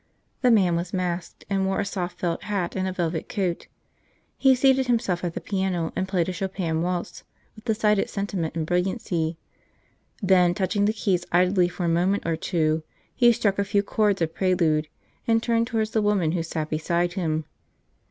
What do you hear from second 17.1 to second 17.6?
him.